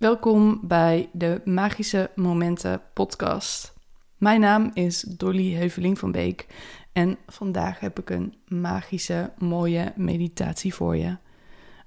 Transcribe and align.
Welkom 0.00 0.60
bij 0.62 1.08
de 1.12 1.40
Magische 1.44 2.10
Momenten 2.14 2.82
podcast. 2.94 3.74
Mijn 4.16 4.40
naam 4.40 4.70
is 4.74 5.00
Dolly 5.00 5.52
Heuveling 5.54 5.98
van 5.98 6.12
Beek 6.12 6.46
en 6.92 7.18
vandaag 7.26 7.80
heb 7.80 7.98
ik 7.98 8.10
een 8.10 8.34
magische, 8.46 9.32
mooie 9.38 9.92
meditatie 9.96 10.74
voor 10.74 10.96
je. 10.96 11.16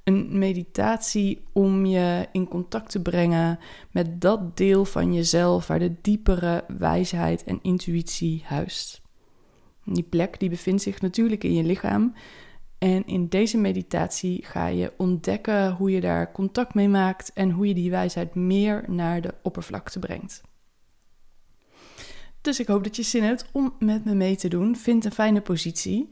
Een 0.03 0.37
meditatie 0.37 1.43
om 1.53 1.85
je 1.85 2.27
in 2.31 2.47
contact 2.47 2.91
te 2.91 3.01
brengen 3.01 3.59
met 3.91 4.21
dat 4.21 4.57
deel 4.57 4.85
van 4.85 5.13
jezelf 5.13 5.67
waar 5.67 5.79
de 5.79 5.95
diepere 6.01 6.63
wijsheid 6.77 7.43
en 7.43 7.59
intuïtie 7.61 8.43
huist. 8.45 9.01
Die 9.85 10.03
plek 10.03 10.39
die 10.39 10.49
bevindt 10.49 10.81
zich 10.81 11.01
natuurlijk 11.01 11.43
in 11.43 11.53
je 11.53 11.63
lichaam. 11.63 12.13
En 12.83 13.05
in 13.05 13.27
deze 13.27 13.57
meditatie 13.57 14.45
ga 14.45 14.67
je 14.67 14.93
ontdekken 14.97 15.71
hoe 15.71 15.91
je 15.91 16.01
daar 16.01 16.31
contact 16.31 16.73
mee 16.73 16.89
maakt 16.89 17.33
en 17.33 17.51
hoe 17.51 17.67
je 17.67 17.73
die 17.73 17.89
wijsheid 17.89 18.35
meer 18.35 18.85
naar 18.87 19.21
de 19.21 19.33
oppervlakte 19.41 19.99
brengt. 19.99 20.41
Dus 22.41 22.59
ik 22.59 22.67
hoop 22.67 22.83
dat 22.83 22.95
je 22.95 23.03
zin 23.03 23.23
hebt 23.23 23.49
om 23.51 23.75
met 23.79 24.05
me 24.05 24.13
mee 24.13 24.35
te 24.35 24.47
doen. 24.47 24.75
Vind 24.75 25.05
een 25.05 25.11
fijne 25.11 25.41
positie. 25.41 26.09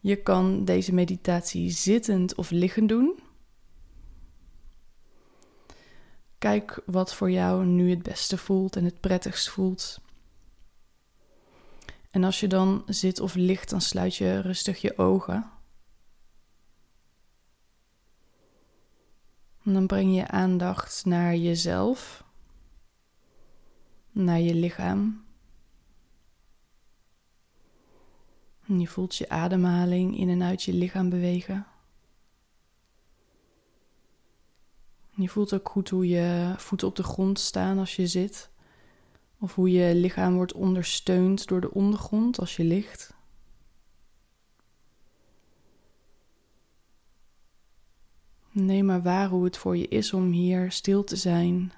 Je 0.00 0.16
kan 0.16 0.64
deze 0.64 0.94
meditatie 0.94 1.70
zittend 1.70 2.34
of 2.34 2.50
liggend 2.50 2.88
doen. 2.88 3.18
Kijk 6.38 6.82
wat 6.86 7.14
voor 7.14 7.30
jou 7.30 7.64
nu 7.64 7.90
het 7.90 8.02
beste 8.02 8.38
voelt 8.38 8.76
en 8.76 8.84
het 8.84 9.00
prettigst 9.00 9.48
voelt. 9.48 10.00
En 12.10 12.24
als 12.24 12.40
je 12.40 12.46
dan 12.46 12.82
zit 12.86 13.20
of 13.20 13.34
ligt, 13.34 13.70
dan 13.70 13.80
sluit 13.80 14.16
je 14.16 14.40
rustig 14.40 14.80
je 14.80 14.98
ogen. 14.98 15.60
En 19.64 19.72
dan 19.72 19.86
breng 19.86 20.14
je 20.14 20.28
aandacht 20.28 21.04
naar 21.04 21.36
jezelf, 21.36 22.24
naar 24.10 24.40
je 24.40 24.54
lichaam. 24.54 25.24
En 28.66 28.80
je 28.80 28.86
voelt 28.86 29.16
je 29.16 29.28
ademhaling 29.28 30.18
in 30.18 30.28
en 30.28 30.42
uit 30.42 30.62
je 30.62 30.72
lichaam 30.72 31.08
bewegen. 31.08 31.66
Je 35.10 35.28
voelt 35.28 35.54
ook 35.54 35.68
goed 35.68 35.88
hoe 35.88 36.08
je 36.08 36.54
voeten 36.56 36.88
op 36.88 36.96
de 36.96 37.02
grond 37.02 37.38
staan 37.38 37.78
als 37.78 37.96
je 37.96 38.06
zit. 38.06 38.50
Of 39.38 39.54
hoe 39.54 39.70
je 39.70 39.94
lichaam 39.94 40.34
wordt 40.34 40.52
ondersteund 40.52 41.46
door 41.46 41.60
de 41.60 41.74
ondergrond 41.74 42.40
als 42.40 42.56
je 42.56 42.64
ligt. 42.64 43.14
Neem 48.54 48.84
maar 48.84 49.02
waar 49.02 49.28
hoe 49.28 49.44
het 49.44 49.56
voor 49.56 49.76
je 49.76 49.88
is 49.88 50.12
om 50.12 50.30
hier 50.30 50.72
stil 50.72 51.04
te 51.04 51.16
zijn. 51.16 51.72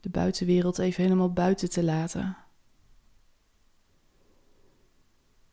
De 0.00 0.08
buitenwereld 0.08 0.78
even 0.78 1.02
helemaal 1.02 1.32
buiten 1.32 1.70
te 1.70 1.84
laten. 1.84 2.36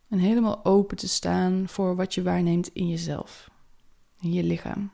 En 0.07 0.17
helemaal 0.17 0.65
open 0.65 0.97
te 0.97 1.07
staan 1.07 1.67
voor 1.67 1.95
wat 1.95 2.13
je 2.13 2.23
waarneemt 2.23 2.67
in 2.67 2.89
jezelf, 2.89 3.49
in 4.19 4.33
je 4.33 4.43
lichaam. 4.43 4.91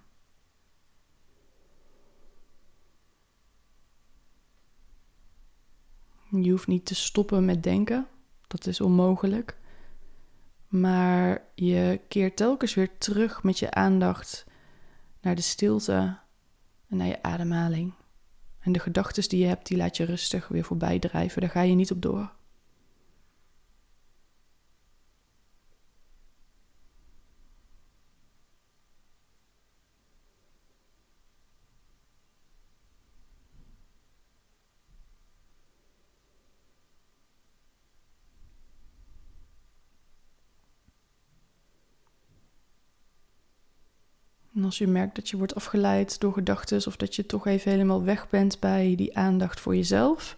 Je 6.29 6.51
hoeft 6.51 6.67
niet 6.67 6.85
te 6.85 6.95
stoppen 6.95 7.45
met 7.45 7.63
denken, 7.63 8.07
dat 8.47 8.65
is 8.65 8.81
onmogelijk. 8.81 9.57
Maar 10.67 11.45
je 11.55 12.01
keert 12.07 12.35
telkens 12.35 12.73
weer 12.73 12.97
terug 12.97 13.43
met 13.43 13.59
je 13.59 13.71
aandacht 13.71 14.45
naar 15.27 15.35
de 15.35 15.41
stilte 15.41 16.17
en 16.89 16.97
naar 16.97 17.07
je 17.07 17.23
ademhaling. 17.23 17.93
En 18.59 18.71
de 18.71 18.79
gedachten 18.79 19.29
die 19.29 19.39
je 19.39 19.45
hebt, 19.45 19.67
die 19.67 19.77
laat 19.77 19.97
je 19.97 20.03
rustig 20.03 20.47
weer 20.47 20.63
voorbij 20.63 20.99
drijven. 20.99 21.41
Daar 21.41 21.49
ga 21.49 21.61
je 21.61 21.75
niet 21.75 21.91
op 21.91 22.01
door. 22.01 22.31
En 44.57 44.63
als 44.63 44.77
je 44.77 44.87
merkt 44.87 45.15
dat 45.15 45.29
je 45.29 45.37
wordt 45.37 45.55
afgeleid 45.55 46.19
door 46.19 46.33
gedachten 46.33 46.87
of 46.87 46.95
dat 46.95 47.15
je 47.15 47.25
toch 47.25 47.47
even 47.47 47.71
helemaal 47.71 48.03
weg 48.03 48.29
bent 48.29 48.59
bij 48.59 48.95
die 48.95 49.17
aandacht 49.17 49.59
voor 49.59 49.75
jezelf, 49.75 50.37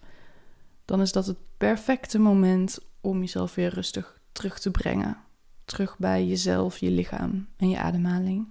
dan 0.85 1.01
is 1.01 1.11
dat 1.11 1.25
het 1.25 1.37
perfecte 1.57 2.19
moment 2.19 2.79
om 3.01 3.19
jezelf 3.19 3.55
weer 3.55 3.73
rustig 3.73 4.21
terug 4.31 4.59
te 4.59 4.71
brengen. 4.71 5.17
Terug 5.65 5.97
bij 5.97 6.25
jezelf, 6.25 6.77
je 6.77 6.91
lichaam 6.91 7.47
en 7.57 7.69
je 7.69 7.77
ademhaling. 7.77 8.47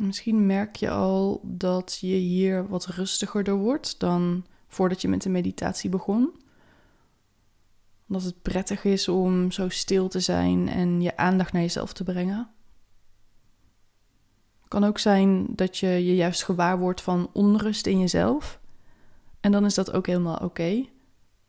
Misschien 0.00 0.46
merk 0.46 0.76
je 0.76 0.90
al 0.90 1.40
dat 1.44 1.98
je 2.00 2.06
hier 2.06 2.68
wat 2.68 2.86
rustiger 2.86 3.44
door 3.44 3.58
wordt 3.58 3.98
dan 3.98 4.46
voordat 4.66 5.00
je 5.00 5.08
met 5.08 5.22
de 5.22 5.28
meditatie 5.28 5.90
begon. 5.90 6.30
Dat 8.06 8.22
het 8.22 8.42
prettig 8.42 8.84
is 8.84 9.08
om 9.08 9.50
zo 9.50 9.68
stil 9.68 10.08
te 10.08 10.20
zijn 10.20 10.68
en 10.68 11.00
je 11.00 11.16
aandacht 11.16 11.52
naar 11.52 11.62
jezelf 11.62 11.92
te 11.92 12.04
brengen. 12.04 12.50
Het 14.60 14.68
kan 14.68 14.84
ook 14.84 14.98
zijn 14.98 15.46
dat 15.48 15.78
je 15.78 15.86
je 15.86 16.14
juist 16.14 16.44
gewaar 16.44 16.78
wordt 16.78 17.00
van 17.00 17.30
onrust 17.32 17.86
in 17.86 18.00
jezelf. 18.00 18.60
En 19.40 19.52
dan 19.52 19.64
is 19.64 19.74
dat 19.74 19.92
ook 19.92 20.06
helemaal 20.06 20.38
oké. 20.38 20.86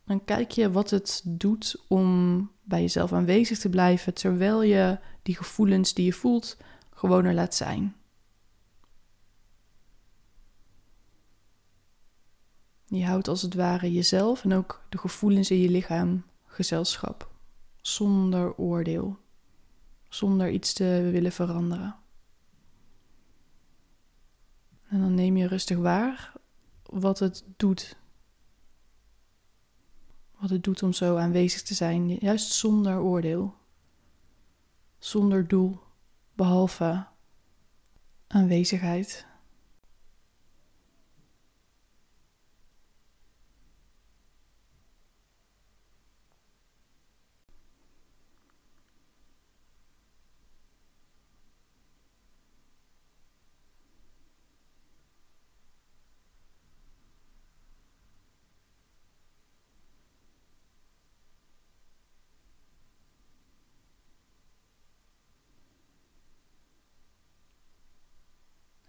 Dan 0.05 0.25
kijk 0.25 0.51
je 0.51 0.71
wat 0.71 0.89
het 0.89 1.21
doet 1.25 1.83
om 1.87 2.51
bij 2.63 2.81
jezelf 2.81 3.13
aanwezig 3.13 3.59
te 3.59 3.69
blijven 3.69 4.13
terwijl 4.13 4.63
je 4.63 4.99
die 5.23 5.35
gevoelens 5.35 5.93
die 5.93 6.05
je 6.05 6.13
voelt 6.13 6.57
gewoon 6.89 7.25
er 7.25 7.33
laat 7.33 7.55
zijn. 7.55 7.95
Je 12.91 13.05
houdt 13.05 13.27
als 13.27 13.41
het 13.41 13.53
ware 13.53 13.91
jezelf 13.91 14.43
en 14.43 14.53
ook 14.53 14.81
de 14.89 14.97
gevoelens 14.97 15.51
in 15.51 15.57
je 15.57 15.69
lichaam 15.69 16.23
gezelschap. 16.45 17.31
Zonder 17.81 18.55
oordeel. 18.55 19.17
Zonder 20.09 20.49
iets 20.49 20.73
te 20.73 21.09
willen 21.11 21.31
veranderen. 21.31 21.95
En 24.87 24.99
dan 24.99 25.13
neem 25.13 25.37
je 25.37 25.47
rustig 25.47 25.77
waar 25.77 26.33
wat 26.85 27.19
het 27.19 27.43
doet. 27.57 27.97
Wat 30.39 30.49
het 30.49 30.63
doet 30.63 30.83
om 30.83 30.93
zo 30.93 31.17
aanwezig 31.17 31.61
te 31.61 31.73
zijn, 31.73 32.15
juist 32.15 32.51
zonder 32.51 32.99
oordeel. 32.99 33.55
Zonder 34.99 35.47
doel, 35.47 35.79
behalve 36.33 37.05
aanwezigheid. 38.27 39.29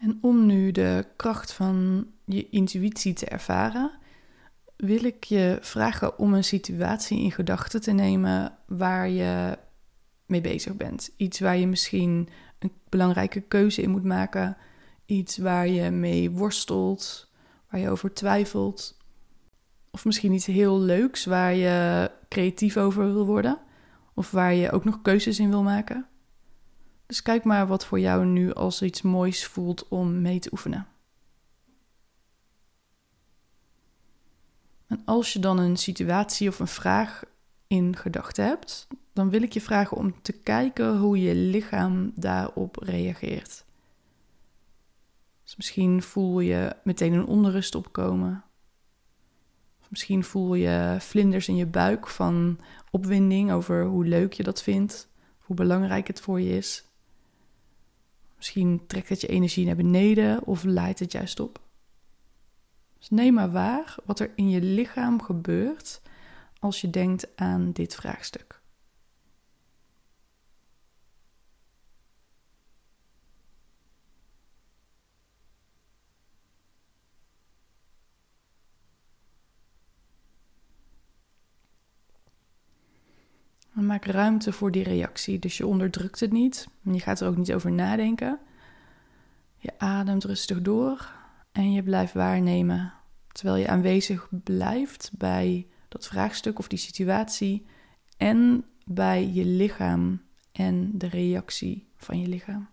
En 0.03 0.12
om 0.23 0.47
nu 0.47 0.71
de 0.71 1.07
kracht 1.17 1.53
van 1.53 2.07
je 2.25 2.49
intuïtie 2.51 3.13
te 3.13 3.27
ervaren, 3.27 3.91
wil 4.77 5.05
ik 5.05 5.25
je 5.25 5.59
vragen 5.61 6.19
om 6.19 6.35
een 6.35 6.45
situatie 6.45 7.19
in 7.19 7.33
gedachten 7.33 7.81
te 7.81 7.93
nemen 7.93 8.59
waar 8.67 9.09
je 9.09 9.59
mee 10.27 10.41
bezig 10.41 10.77
bent. 10.77 11.11
Iets 11.17 11.41
waar 11.41 11.57
je 11.57 11.67
misschien 11.67 12.29
een 12.59 12.73
belangrijke 12.89 13.41
keuze 13.41 13.83
in 13.83 13.91
moet 13.91 14.05
maken. 14.05 14.57
Iets 15.07 15.37
waar 15.37 15.69
je 15.69 15.91
mee 15.91 16.31
worstelt, 16.31 17.31
waar 17.71 17.81
je 17.81 17.91
over 17.91 18.13
twijfelt. 18.13 18.99
Of 19.91 20.05
misschien 20.05 20.33
iets 20.33 20.47
heel 20.47 20.81
leuks 20.81 21.25
waar 21.25 21.55
je 21.55 22.11
creatief 22.29 22.77
over 22.77 23.13
wil 23.13 23.27
worden. 23.27 23.59
Of 24.15 24.31
waar 24.31 24.55
je 24.55 24.71
ook 24.71 24.85
nog 24.85 25.03
keuzes 25.03 25.39
in 25.39 25.51
wil 25.51 25.63
maken. 25.63 26.07
Dus 27.13 27.23
kijk 27.23 27.45
maar 27.45 27.67
wat 27.67 27.87
voor 27.87 28.01
jou 28.01 28.25
nu 28.25 28.53
als 28.53 28.83
iets 28.83 29.03
moois 29.03 29.47
voelt 29.47 29.89
om 29.89 30.21
mee 30.21 30.39
te 30.39 30.49
oefenen. 30.53 30.87
En 34.87 35.03
als 35.05 35.33
je 35.33 35.39
dan 35.39 35.59
een 35.59 35.77
situatie 35.77 36.49
of 36.49 36.59
een 36.59 36.67
vraag 36.67 37.23
in 37.67 37.97
gedachten 37.97 38.45
hebt, 38.45 38.87
dan 39.13 39.31
wil 39.31 39.43
ik 39.43 39.53
je 39.53 39.61
vragen 39.61 39.97
om 39.97 40.23
te 40.23 40.33
kijken 40.33 40.99
hoe 40.99 41.21
je 41.21 41.35
lichaam 41.35 42.13
daarop 42.15 42.77
reageert. 42.77 43.65
Dus 45.45 45.57
misschien 45.57 46.03
voel 46.03 46.41
je 46.41 46.77
meteen 46.85 47.13
een 47.13 47.27
onrust 47.27 47.75
opkomen. 47.75 48.45
Of 49.81 49.91
misschien 49.91 50.25
voel 50.25 50.55
je 50.55 50.97
vlinders 50.99 51.49
in 51.49 51.57
je 51.57 51.67
buik 51.67 52.09
van 52.09 52.59
opwinding 52.91 53.53
over 53.53 53.85
hoe 53.85 54.05
leuk 54.05 54.33
je 54.33 54.43
dat 54.43 54.63
vindt, 54.63 55.09
hoe 55.39 55.57
belangrijk 55.57 56.07
het 56.07 56.21
voor 56.21 56.41
je 56.41 56.57
is. 56.57 56.91
Misschien 58.43 58.87
trekt 58.87 59.09
het 59.09 59.21
je 59.21 59.27
energie 59.27 59.67
naar 59.67 59.77
beneden 59.77 60.45
of 60.45 60.65
leidt 60.65 60.99
het 60.99 61.13
juist 61.13 61.41
op. 61.41 61.61
Dus 62.99 63.11
neem 63.11 63.35
maar 63.35 63.51
waar 63.51 63.95
wat 64.05 64.21
er 64.21 64.33
in 64.35 64.51
je 64.51 64.63
lichaam 64.63 65.23
gebeurt 65.23 66.03
als 66.59 66.81
je 66.81 66.91
denkt 66.91 67.37
aan 67.37 67.73
dit 67.73 67.95
vraagstuk. 67.95 68.62
Maak 83.87 84.05
ruimte 84.05 84.53
voor 84.53 84.71
die 84.71 84.83
reactie. 84.83 85.39
Dus 85.39 85.57
je 85.57 85.67
onderdrukt 85.67 86.21
het 86.21 86.33
niet. 86.33 86.69
Je 86.83 87.01
gaat 87.01 87.21
er 87.21 87.29
ook 87.29 87.37
niet 87.37 87.53
over 87.53 87.73
nadenken. 87.73 88.39
Je 89.57 89.79
ademt 89.79 90.25
rustig 90.25 90.63
door 90.63 91.13
en 91.53 91.73
je 91.73 91.83
blijft 91.83 92.13
waarnemen. 92.13 92.93
Terwijl 93.33 93.57
je 93.57 93.69
aanwezig 93.69 94.29
blijft 94.45 95.11
bij 95.19 95.67
dat 95.89 96.07
vraagstuk 96.07 96.59
of 96.59 96.69
die 96.69 96.79
situatie. 96.79 97.67
En 98.17 98.65
bij 98.85 99.31
je 99.33 99.45
lichaam 99.45 100.23
en 100.53 100.99
de 100.99 101.09
reactie 101.09 101.89
van 101.97 102.21
je 102.21 102.29
lichaam. 102.29 102.73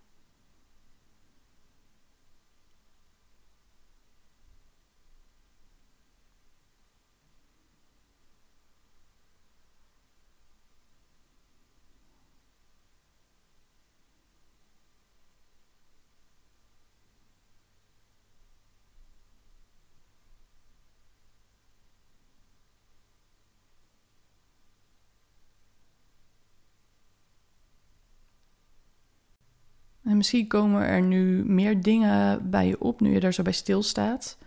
En 30.02 30.08
misschien 30.20 30.46
komen 30.46 30.82
er 30.82 31.02
nu 31.02 31.44
meer 31.44 31.82
dingen 31.82 32.50
bij 32.50 32.66
je 32.66 32.80
op 32.80 33.00
nu 33.00 33.12
je 33.12 33.20
daar 33.20 33.32
zo 33.32 33.42
bij 33.42 33.52
stilstaat. 33.52 34.38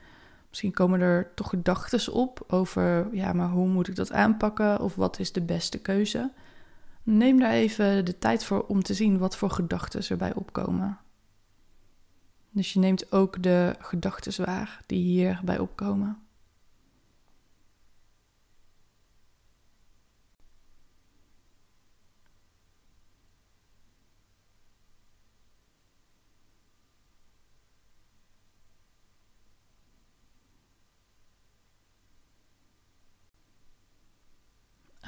Misschien 0.49 0.71
komen 0.71 1.01
er 1.01 1.31
toch 1.35 1.49
gedachten 1.49 2.13
op 2.13 2.43
over, 2.47 3.07
ja, 3.11 3.33
maar 3.33 3.49
hoe 3.49 3.67
moet 3.67 3.87
ik 3.87 3.95
dat 3.95 4.11
aanpakken 4.11 4.79
of 4.79 4.95
wat 4.95 5.19
is 5.19 5.31
de 5.31 5.41
beste 5.41 5.79
keuze? 5.79 6.31
Neem 7.03 7.39
daar 7.39 7.51
even 7.51 8.05
de 8.05 8.17
tijd 8.17 8.43
voor 8.43 8.65
om 8.67 8.83
te 8.83 8.93
zien 8.93 9.17
wat 9.17 9.37
voor 9.37 9.49
gedachten 9.49 10.03
erbij 10.09 10.33
opkomen. 10.33 10.97
Dus 12.49 12.73
je 12.73 12.79
neemt 12.79 13.11
ook 13.11 13.43
de 13.43 13.75
gedachten 13.79 14.45
waar 14.45 14.81
die 14.85 15.03
hierbij 15.03 15.59
opkomen. 15.59 16.22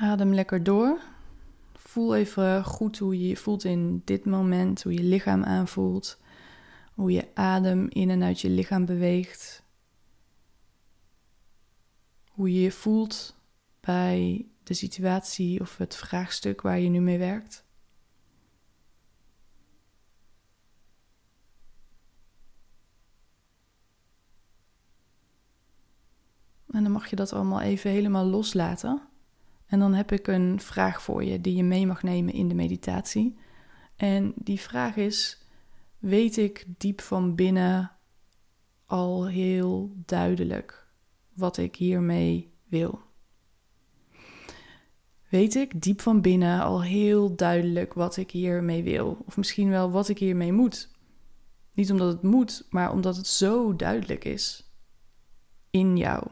Adem 0.05 0.33
lekker 0.33 0.63
door. 0.63 0.99
Voel 1.73 2.15
even 2.15 2.63
goed 2.63 2.97
hoe 2.97 3.19
je 3.19 3.27
je 3.27 3.35
voelt 3.35 3.63
in 3.63 4.01
dit 4.03 4.25
moment, 4.25 4.83
hoe 4.83 4.93
je 4.93 5.03
lichaam 5.03 5.43
aanvoelt, 5.43 6.21
hoe 6.93 7.11
je 7.11 7.27
adem 7.33 7.89
in 7.89 8.09
en 8.09 8.23
uit 8.23 8.41
je 8.41 8.49
lichaam 8.49 8.85
beweegt. 8.85 9.63
Hoe 12.29 12.53
je 12.53 12.61
je 12.61 12.71
voelt 12.71 13.35
bij 13.79 14.47
de 14.63 14.73
situatie 14.73 15.61
of 15.61 15.77
het 15.77 15.95
vraagstuk 15.95 16.61
waar 16.61 16.79
je 16.79 16.89
nu 16.89 16.99
mee 16.99 17.17
werkt. 17.17 17.65
En 26.69 26.83
dan 26.83 26.91
mag 26.91 27.07
je 27.07 27.15
dat 27.15 27.33
allemaal 27.33 27.61
even 27.61 27.91
helemaal 27.91 28.25
loslaten. 28.25 29.13
En 29.65 29.79
dan 29.79 29.93
heb 29.93 30.11
ik 30.11 30.27
een 30.27 30.59
vraag 30.59 31.01
voor 31.01 31.23
je 31.23 31.41
die 31.41 31.55
je 31.55 31.63
mee 31.63 31.87
mag 31.87 32.03
nemen 32.03 32.33
in 32.33 32.47
de 32.47 32.55
meditatie. 32.55 33.37
En 33.95 34.33
die 34.35 34.59
vraag 34.59 34.95
is: 34.95 35.45
weet 35.99 36.37
ik 36.37 36.65
diep 36.77 37.01
van 37.01 37.35
binnen 37.35 37.91
al 38.85 39.27
heel 39.27 39.95
duidelijk 40.05 40.87
wat 41.33 41.57
ik 41.57 41.75
hiermee 41.75 42.53
wil? 42.67 42.99
Weet 45.29 45.55
ik 45.55 45.81
diep 45.81 46.01
van 46.01 46.21
binnen 46.21 46.61
al 46.61 46.83
heel 46.83 47.35
duidelijk 47.35 47.93
wat 47.93 48.17
ik 48.17 48.31
hiermee 48.31 48.83
wil? 48.83 49.23
Of 49.25 49.37
misschien 49.37 49.69
wel 49.69 49.91
wat 49.91 50.09
ik 50.09 50.17
hiermee 50.17 50.53
moet? 50.53 50.89
Niet 51.73 51.91
omdat 51.91 52.13
het 52.13 52.21
moet, 52.21 52.67
maar 52.69 52.91
omdat 52.91 53.15
het 53.15 53.27
zo 53.27 53.75
duidelijk 53.75 54.25
is 54.25 54.71
in 55.69 55.97
jou. 55.97 56.27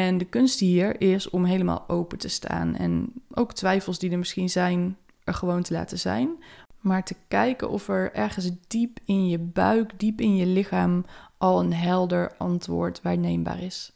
En 0.00 0.18
de 0.18 0.24
kunst 0.24 0.60
hier 0.60 1.00
is 1.00 1.30
om 1.30 1.44
helemaal 1.44 1.88
open 1.88 2.18
te 2.18 2.28
staan 2.28 2.76
en 2.76 3.12
ook 3.30 3.52
twijfels 3.52 3.98
die 3.98 4.10
er 4.10 4.18
misschien 4.18 4.50
zijn, 4.50 4.96
er 5.24 5.34
gewoon 5.34 5.62
te 5.62 5.72
laten 5.72 5.98
zijn. 5.98 6.42
Maar 6.80 7.04
te 7.04 7.16
kijken 7.28 7.70
of 7.70 7.88
er 7.88 8.12
ergens 8.12 8.50
diep 8.66 8.98
in 9.04 9.28
je 9.28 9.38
buik, 9.38 9.98
diep 9.98 10.20
in 10.20 10.36
je 10.36 10.46
lichaam 10.46 11.04
al 11.38 11.60
een 11.60 11.72
helder 11.72 12.36
antwoord 12.36 13.02
waarneembaar 13.02 13.62
is. 13.62 13.92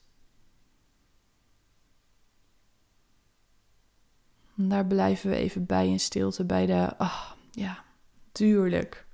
daar 4.56 4.86
blijven 4.86 5.30
we 5.30 5.36
even 5.36 5.66
bij 5.66 5.88
in 5.88 6.00
stilte, 6.00 6.44
bij 6.44 6.66
de, 6.66 6.96
ah, 6.96 7.30
ja, 7.50 7.84
tuurlijk 8.32 9.06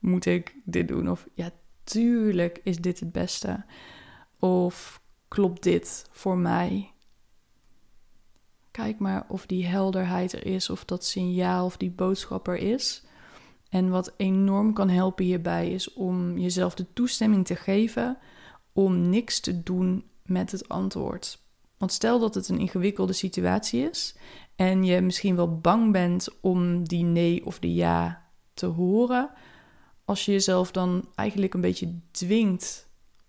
moet 0.00 0.26
ik 0.26 0.54
dit 0.64 0.88
doen. 0.88 1.10
Of 1.10 1.26
ja, 1.34 1.50
tuurlijk 1.84 2.60
is 2.62 2.76
dit 2.78 3.00
het 3.00 3.12
beste. 3.12 3.64
Of 4.38 5.00
klopt 5.28 5.62
dit 5.62 6.06
voor 6.10 6.38
mij? 6.38 6.90
Kijk 8.70 8.98
maar 8.98 9.24
of 9.28 9.46
die 9.46 9.66
helderheid 9.66 10.32
er 10.32 10.46
is, 10.46 10.70
of 10.70 10.84
dat 10.84 11.04
signaal 11.04 11.64
of 11.64 11.76
die 11.76 11.90
boodschap 11.90 12.48
er 12.48 12.56
is. 12.56 13.04
En 13.68 13.90
wat 13.90 14.14
enorm 14.16 14.72
kan 14.72 14.88
helpen 14.88 15.24
hierbij 15.24 15.70
is 15.70 15.92
om 15.92 16.38
jezelf 16.38 16.74
de 16.74 16.86
toestemming 16.92 17.46
te 17.46 17.56
geven 17.56 18.18
om 18.72 19.08
niks 19.08 19.40
te 19.40 19.62
doen 19.62 20.04
met 20.22 20.52
het 20.52 20.68
antwoord. 20.68 21.38
Want 21.78 21.92
stel 21.92 22.18
dat 22.18 22.34
het 22.34 22.48
een 22.48 22.58
ingewikkelde 22.58 23.12
situatie 23.12 23.88
is 23.88 24.16
en 24.56 24.84
je 24.84 25.00
misschien 25.00 25.36
wel 25.36 25.58
bang 25.58 25.92
bent 25.92 26.28
om 26.40 26.88
die 26.88 27.04
nee 27.04 27.46
of 27.46 27.58
die 27.58 27.74
ja 27.74 28.24
te 28.54 28.66
horen, 28.66 29.30
als 30.04 30.24
je 30.24 30.32
jezelf 30.32 30.70
dan 30.70 31.08
eigenlijk 31.14 31.54
een 31.54 31.60
beetje 31.60 31.98
dwingt 32.10 32.85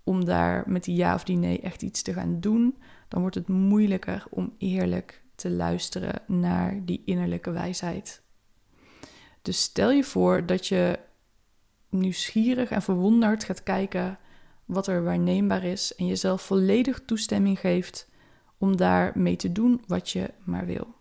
om 0.08 0.26
daar 0.26 0.64
met 0.68 0.84
die 0.84 0.96
ja 0.96 1.14
of 1.14 1.24
die 1.24 1.38
nee 1.38 1.60
echt 1.60 1.82
iets 1.82 2.02
te 2.02 2.14
gaan 2.14 2.40
doen, 2.40 2.78
dan 3.08 3.22
wordt 3.22 3.36
het 3.36 3.48
moeilijker 3.48 4.26
om 4.30 4.54
eerlijk 4.58 5.24
te 5.36 5.50
luisteren 5.50 6.22
naar 6.28 6.86
die 6.86 7.02
innerlijke 7.06 7.52
wijsheid. 7.52 8.22
Dus 9.42 9.62
stel 9.62 9.92
je 9.92 10.04
voor 10.04 10.46
dat 10.46 10.68
je 10.68 11.00
nieuwsgierig 11.90 12.70
en 12.70 12.82
verwonderd 12.82 13.44
gaat 13.44 13.64
kijken 13.64 14.18
wat 14.66 14.88
er 14.88 15.04
waarneembaar 15.04 15.64
is 15.64 15.96
en 15.96 16.08
jezelf 16.08 16.42
volledig 16.42 17.02
toestemming 17.06 17.60
geeft 17.60 18.10
om 18.58 18.78
daar 18.78 19.12
mee 19.16 19.36
te 19.36 19.52
doen 19.52 19.84
wat 19.88 20.10
je 20.10 20.34
maar 20.44 20.66
wil. 20.66 20.97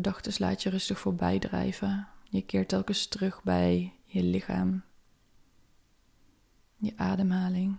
Gedachten 0.00 0.32
laat 0.38 0.62
je 0.62 0.70
rustig 0.70 0.98
voorbij 0.98 1.38
drijven. 1.38 2.08
Je 2.22 2.42
keert 2.42 2.68
telkens 2.68 3.06
terug 3.06 3.42
bij 3.42 3.92
je 4.04 4.22
lichaam, 4.22 4.82
je 6.76 6.92
ademhaling. 6.96 7.76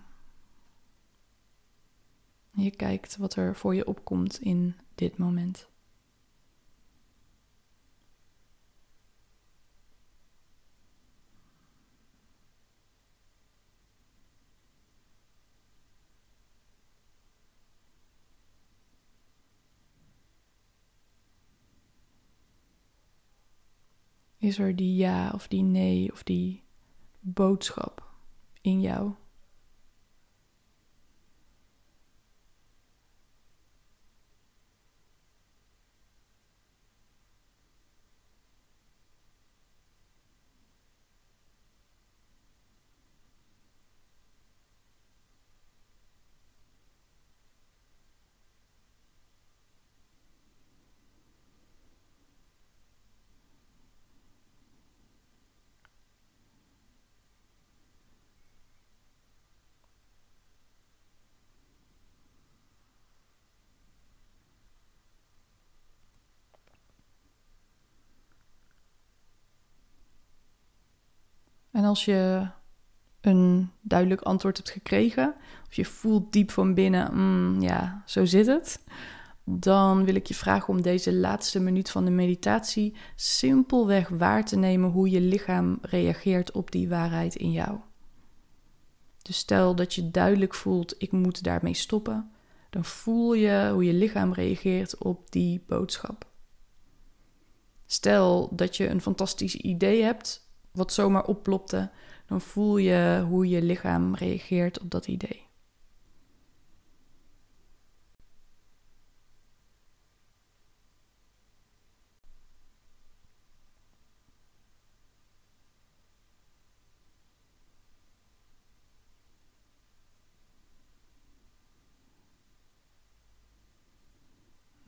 Je 2.52 2.72
kijkt 2.72 3.18
wat 3.18 3.36
er 3.36 3.56
voor 3.56 3.76
je 3.76 3.88
opkomt 3.88 4.42
in 4.42 4.76
dit 4.96 5.18
moment. 5.18 5.68
Is 24.42 24.60
er 24.60 24.74
die 24.74 24.96
ja 24.96 25.32
of 25.34 25.48
die 25.48 25.62
nee 25.62 26.12
of 26.12 26.24
die 26.24 26.64
boodschap 27.20 28.02
in 28.62 28.82
jou? 28.82 29.12
En 71.82 71.88
als 71.88 72.06
je 72.06 72.48
een 73.22 73.72
duidelijk 73.82 74.22
antwoord 74.22 74.58
hebt 74.58 74.70
gekregen, 74.70 75.36
of 75.68 75.74
je 75.74 75.86
voelt 75.86 76.34
diep 76.34 76.52
van 76.52 76.74
binnen, 76.74 77.14
mm, 77.14 77.62
ja, 77.62 78.04
zo 78.06 78.26
zit 78.26 78.46
het, 78.46 78.84
dan 79.44 80.06
wil 80.06 80.16
ik 80.16 80.28
je 80.28 80.34
vragen 80.34 80.70
om 80.70 80.82
deze 80.82 81.14
laatste 81.14 81.60
minuut 81.60 81.90
van 81.90 82.06
de 82.06 82.12
meditatie 82.12 82.96
simpelweg 83.16 84.08
waar 84.10 84.46
te 84.46 84.56
nemen 84.56 84.90
hoe 84.90 85.10
je 85.10 85.22
lichaam 85.22 85.78
reageert 85.82 86.52
op 86.52 86.72
die 86.72 86.90
waarheid 86.90 87.36
in 87.36 87.52
jou. 87.52 87.80
Dus 89.22 89.38
stel 89.38 89.76
dat 89.76 89.94
je 89.94 90.12
duidelijk 90.12 90.54
voelt, 90.54 90.96
ik 90.98 91.12
moet 91.12 91.44
daarmee 91.44 91.74
stoppen, 91.74 92.32
dan 92.70 92.86
voel 92.86 93.34
je 93.34 93.70
hoe 93.74 93.86
je 93.86 93.94
lichaam 93.94 94.34
reageert 94.34 94.98
op 94.98 95.32
die 95.32 95.64
boodschap. 95.68 96.26
Stel 97.86 98.50
dat 98.56 98.78
je 98.78 98.90
een 98.90 99.02
fantastisch 99.02 99.56
idee 99.56 100.04
hebt 100.04 100.50
wat 100.72 100.94
zomaar 100.94 101.26
opplopte, 101.26 101.90
dan 102.26 102.42
voel 102.42 102.78
je 102.78 103.26
hoe 103.28 103.50
je 103.50 103.62
lichaam 103.62 104.16
reageert 104.16 104.80
op 104.80 104.92
dat 104.92 105.08
idee. 105.08 105.50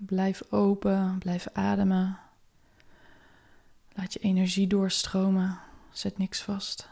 Blijf 0.05 0.41
open, 0.49 1.17
blijf 1.19 1.47
ademen. 1.53 2.19
Laat 3.95 4.13
je 4.13 4.19
energie 4.19 4.67
doorstromen. 4.67 5.59
Zet 5.93 6.17
niks 6.17 6.41
vast. 6.41 6.87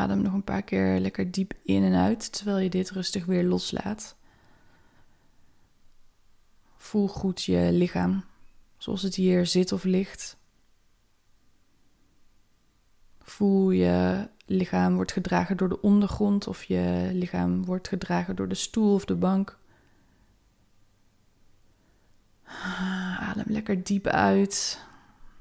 Adem 0.00 0.22
nog 0.22 0.32
een 0.32 0.44
paar 0.44 0.62
keer 0.62 0.98
lekker 0.98 1.30
diep 1.30 1.54
in 1.62 1.82
en 1.82 1.94
uit 1.94 2.32
terwijl 2.32 2.58
je 2.58 2.70
dit 2.70 2.90
rustig 2.90 3.24
weer 3.24 3.44
loslaat. 3.44 4.16
Voel 6.76 7.08
goed 7.08 7.42
je 7.42 7.68
lichaam 7.72 8.24
zoals 8.76 9.02
het 9.02 9.14
hier 9.14 9.46
zit 9.46 9.72
of 9.72 9.84
ligt. 9.84 10.36
Voel 13.18 13.70
je 13.70 14.28
lichaam 14.46 14.94
wordt 14.94 15.12
gedragen 15.12 15.56
door 15.56 15.68
de 15.68 15.80
ondergrond 15.80 16.46
of 16.46 16.64
je 16.64 17.10
lichaam 17.12 17.64
wordt 17.64 17.88
gedragen 17.88 18.36
door 18.36 18.48
de 18.48 18.54
stoel 18.54 18.94
of 18.94 19.04
de 19.04 19.16
bank. 19.16 19.58
Adem 23.18 23.46
lekker 23.46 23.84
diep 23.84 24.06
uit. 24.06 24.84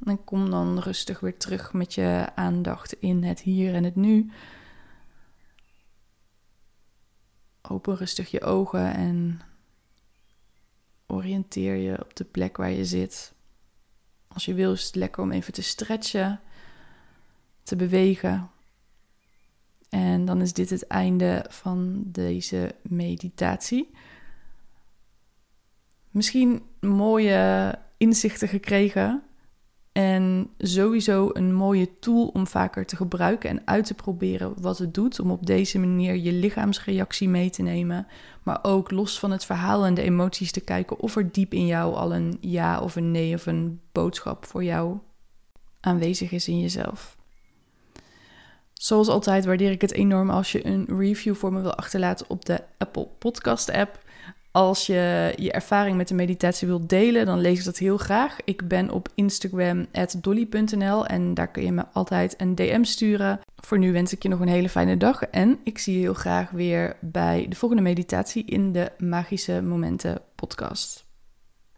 En 0.03 0.23
kom 0.23 0.49
dan 0.49 0.79
rustig 0.79 1.19
weer 1.19 1.37
terug 1.37 1.73
met 1.73 1.93
je 1.93 2.29
aandacht 2.35 2.93
in 2.93 3.23
het 3.23 3.39
hier 3.41 3.73
en 3.73 3.83
het 3.83 3.95
nu. 3.95 4.31
Open 7.61 7.95
rustig 7.95 8.31
je 8.31 8.41
ogen 8.41 8.93
en 8.93 9.41
oriënteer 11.07 11.75
je 11.75 12.01
op 12.01 12.15
de 12.15 12.23
plek 12.23 12.57
waar 12.57 12.71
je 12.71 12.85
zit. 12.85 13.33
Als 14.27 14.45
je 14.45 14.53
wil 14.53 14.71
is 14.71 14.85
het 14.85 14.95
lekker 14.95 15.23
om 15.23 15.31
even 15.31 15.53
te 15.53 15.61
stretchen, 15.61 16.39
te 17.63 17.75
bewegen. 17.75 18.49
En 19.89 20.25
dan 20.25 20.41
is 20.41 20.53
dit 20.53 20.69
het 20.69 20.87
einde 20.87 21.45
van 21.49 22.03
deze 22.05 22.75
meditatie. 22.81 23.89
Misschien 26.11 26.61
mooie 26.79 27.75
inzichten 27.97 28.47
gekregen 28.47 29.28
en 29.99 30.49
sowieso 30.57 31.29
een 31.33 31.53
mooie 31.53 31.99
tool 31.99 32.27
om 32.27 32.47
vaker 32.47 32.85
te 32.85 32.95
gebruiken 32.95 33.49
en 33.49 33.61
uit 33.65 33.85
te 33.85 33.93
proberen 33.93 34.53
wat 34.61 34.77
het 34.77 34.93
doet. 34.93 35.19
Om 35.19 35.31
op 35.31 35.45
deze 35.45 35.79
manier 35.79 36.15
je 36.15 36.31
lichaamsreactie 36.31 37.29
mee 37.29 37.49
te 37.49 37.61
nemen. 37.61 38.07
Maar 38.43 38.59
ook 38.61 38.91
los 38.91 39.19
van 39.19 39.31
het 39.31 39.45
verhaal 39.45 39.85
en 39.85 39.93
de 39.93 40.01
emoties 40.01 40.51
te 40.51 40.59
kijken 40.59 40.99
of 40.99 41.15
er 41.15 41.31
diep 41.31 41.53
in 41.53 41.65
jou 41.65 41.95
al 41.95 42.15
een 42.15 42.37
ja 42.41 42.79
of 42.79 42.95
een 42.95 43.11
nee 43.11 43.35
of 43.35 43.45
een 43.45 43.79
boodschap 43.91 44.45
voor 44.45 44.63
jou 44.63 44.97
aanwezig 45.79 46.31
is 46.31 46.47
in 46.47 46.59
jezelf. 46.59 47.17
Zoals 48.73 49.07
altijd 49.07 49.45
waardeer 49.45 49.71
ik 49.71 49.81
het 49.81 49.93
enorm 49.93 50.29
als 50.29 50.51
je 50.51 50.65
een 50.65 50.85
review 50.97 51.35
voor 51.35 51.53
me 51.53 51.61
wil 51.61 51.75
achterlaten 51.75 52.29
op 52.29 52.45
de 52.45 52.63
Apple 52.77 53.07
Podcast 53.17 53.71
app. 53.71 54.03
Als 54.59 54.85
je 54.85 55.33
je 55.35 55.51
ervaring 55.51 55.97
met 55.97 56.07
de 56.07 56.13
meditatie 56.13 56.67
wilt 56.67 56.89
delen, 56.89 57.25
dan 57.25 57.39
lees 57.39 57.59
ik 57.59 57.65
dat 57.65 57.77
heel 57.77 57.97
graag. 57.97 58.37
Ik 58.43 58.67
ben 58.67 58.91
op 58.91 59.09
Instagram 59.15 59.85
dolly.nl 60.21 61.05
en 61.05 61.33
daar 61.33 61.51
kun 61.51 61.63
je 61.63 61.71
me 61.71 61.85
altijd 61.93 62.41
een 62.41 62.55
DM 62.55 62.83
sturen. 62.83 63.39
Voor 63.55 63.77
nu 63.77 63.91
wens 63.91 64.13
ik 64.13 64.23
je 64.23 64.29
nog 64.29 64.39
een 64.39 64.47
hele 64.47 64.69
fijne 64.69 64.97
dag 64.97 65.23
en 65.23 65.59
ik 65.63 65.77
zie 65.77 65.93
je 65.93 65.99
heel 65.99 66.13
graag 66.13 66.49
weer 66.49 66.97
bij 67.01 67.45
de 67.49 67.55
volgende 67.55 67.83
meditatie 67.83 68.45
in 68.45 68.71
de 68.71 68.91
Magische 68.97 69.61
Momenten 69.61 70.21
podcast. 70.35 71.08